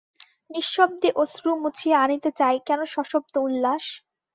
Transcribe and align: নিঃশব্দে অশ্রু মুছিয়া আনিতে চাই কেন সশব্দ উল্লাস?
নিঃশব্দে 0.49 1.09
অশ্রু 1.15 1.51
মুছিয়া 1.61 1.97
আনিতে 2.03 2.29
চাই 2.39 2.55
কেন 2.67 2.79
সশব্দ 2.93 3.33
উল্লাস? 3.39 3.85